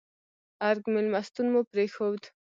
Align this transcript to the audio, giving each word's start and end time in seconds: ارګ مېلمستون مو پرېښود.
ارګ 0.69 0.83
مېلمستون 0.95 1.47
مو 1.53 1.61
پرېښود. 1.71 2.21